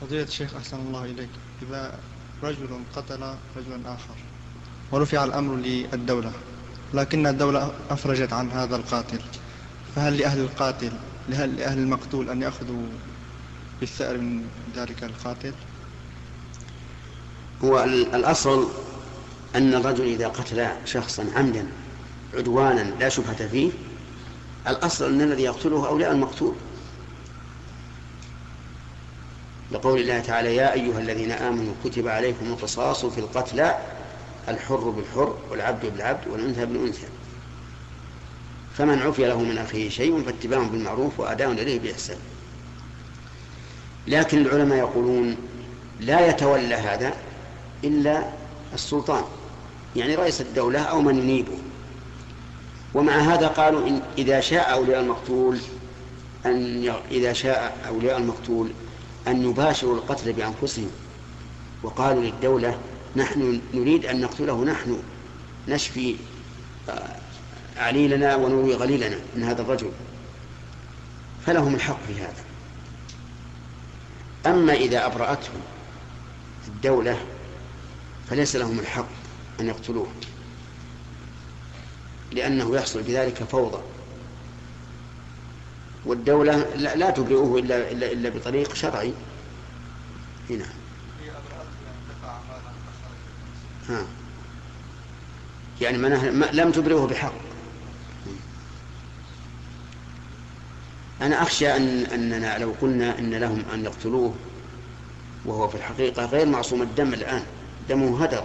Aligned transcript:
فضيلة 0.00 0.22
الشيخ 0.22 0.54
أحسن 0.54 0.76
الله 0.76 1.04
إليك. 1.04 1.28
إذا 1.62 1.98
رجل 2.42 2.80
قتل 2.96 3.34
رجلا 3.56 3.80
آخر 3.86 4.14
ورفع 4.92 5.24
الأمر 5.24 5.56
للدولة 5.56 6.32
لكن 6.94 7.26
الدولة 7.26 7.72
أفرجت 7.90 8.32
عن 8.32 8.50
هذا 8.50 8.76
القاتل 8.76 9.20
فهل 9.96 10.18
لأهل 10.18 10.40
القاتل 10.40 10.92
لهل 11.28 11.56
لأهل 11.56 11.78
المقتول 11.78 12.30
أن 12.30 12.42
يأخذوا 12.42 12.86
بالثأر 13.80 14.18
من 14.18 14.44
ذلك 14.76 15.04
القاتل؟ 15.04 15.52
هو 17.64 17.84
الأصل 18.14 18.68
أن 19.56 19.74
الرجل 19.74 20.04
إذا 20.04 20.28
قتل 20.28 20.68
شخصا 20.84 21.26
عمدا 21.36 21.66
عدوانا 22.34 22.80
لا 23.00 23.08
شبهة 23.08 23.46
فيه 23.48 23.70
الأصل 24.68 25.04
أن 25.04 25.20
الذي 25.20 25.42
يقتله 25.42 25.88
أولياء 25.88 26.12
المقتول. 26.12 26.54
لقول 29.72 30.00
الله 30.00 30.20
تعالى 30.20 30.56
يا 30.56 30.72
أيها 30.72 30.98
الذين 30.98 31.30
آمنوا 31.30 31.74
كتب 31.84 32.08
عليكم 32.08 32.46
القصاص 32.46 33.06
في 33.06 33.18
القتلى 33.18 33.78
الحر 34.48 34.90
بالحر 34.90 35.36
والعبد 35.50 35.86
بالعبد 35.86 36.28
والأنثى 36.28 36.66
بالأنثى. 36.66 37.06
فمن 38.74 39.02
عفي 39.02 39.24
له 39.24 39.40
من 39.40 39.58
أخيه 39.58 39.88
شيء 39.88 40.22
فاتباع 40.22 40.62
بالمعروف 40.62 41.20
وأداء 41.20 41.52
إليه 41.52 41.80
بإحسان. 41.80 42.18
لكن 44.06 44.38
العلماء 44.38 44.78
يقولون 44.78 45.36
لا 46.00 46.28
يتولى 46.28 46.74
هذا 46.74 47.14
إلا 47.84 48.24
السلطان 48.74 49.24
يعني 49.96 50.14
رئيس 50.14 50.40
الدولة 50.40 50.80
أو 50.80 51.00
من 51.00 51.18
ينيبه. 51.18 51.58
ومع 52.94 53.12
هذا 53.12 53.46
قالوا 53.46 53.88
إن 53.88 54.02
إذا 54.18 54.40
شاء 54.40 54.72
أولياء 54.72 55.00
المقتول 55.00 55.58
أن 56.46 56.92
إذا 57.10 57.32
شاء 57.32 57.76
أولياء 57.88 58.18
المقتول 58.18 58.70
أن 59.28 59.50
يباشروا 59.50 59.94
القتل 59.96 60.32
بأنفسهم 60.32 60.90
وقالوا 61.82 62.22
للدولة 62.22 62.78
نحن 63.16 63.60
نريد 63.74 64.06
أن 64.06 64.20
نقتله 64.20 64.64
نحن 64.64 65.02
نشفي 65.68 66.16
آه، 66.88 67.16
عليلنا 67.76 68.36
ونروي 68.36 68.74
غليلنا 68.74 69.18
من 69.36 69.42
هذا 69.42 69.62
الرجل. 69.62 69.90
فلهم 71.46 71.74
الحق 71.74 71.98
في 72.06 72.14
هذا. 72.14 72.44
أما 74.46 74.72
إذا 74.72 75.06
أبرأته 75.06 75.50
الدولة 76.68 77.20
فليس 78.30 78.56
لهم 78.56 78.78
الحق 78.78 79.08
أن 79.60 79.66
يقتلوه 79.68 80.08
لأنه 82.32 82.76
يحصل 82.76 83.02
بذلك 83.02 83.42
فوضى. 83.44 83.82
والدولة 86.06 86.74
لا 86.76 87.10
تبرئه 87.10 87.58
إلا, 87.58 87.90
إلا, 87.90 88.12
إلا 88.12 88.28
بطريق 88.28 88.74
شرعي. 88.74 89.12
هنا. 90.50 90.66
ها. 93.88 94.06
يعني 95.80 95.98
ما 95.98 96.08
لم 96.52 96.72
تبرئه 96.72 97.06
بحق. 97.06 97.32
أنا 101.22 101.42
أخشى 101.42 101.76
أن 101.76 102.04
أننا 102.04 102.58
لو 102.58 102.74
قلنا 102.80 103.18
أن 103.18 103.34
لهم 103.34 103.62
أن 103.74 103.84
يقتلوه 103.84 104.34
وهو 105.44 105.68
في 105.68 105.74
الحقيقة 105.74 106.24
غير 106.24 106.46
معصوم 106.46 106.82
الدم 106.82 107.14
الآن. 107.14 107.44
دمه 107.88 108.24
هدر. 108.24 108.44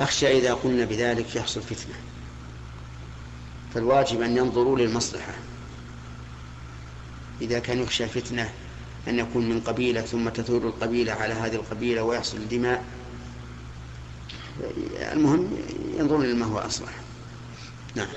أخشى 0.00 0.38
إذا 0.38 0.54
قلنا 0.54 0.84
بذلك 0.84 1.36
يحصل 1.36 1.62
فتنة. 1.62 1.94
فالواجب 3.74 4.22
أن 4.22 4.36
ينظروا 4.36 4.78
للمصلحة. 4.78 5.32
إذا 7.42 7.58
كان 7.58 7.82
يخشى 7.82 8.06
فتنة 8.06 8.50
أن 9.08 9.18
يكون 9.18 9.48
من 9.48 9.60
قبيلة 9.60 10.00
ثم 10.00 10.28
تثور 10.28 10.68
القبيلة 10.68 11.12
على 11.12 11.34
هذه 11.34 11.54
القبيلة 11.54 12.02
ويحصل 12.02 12.48
دماء 12.48 12.84
المهم 15.12 15.50
ينظرون 15.98 16.26
لما 16.26 16.46
هو 16.46 16.58
أصلح. 16.58 16.92
نعم. 17.94 18.08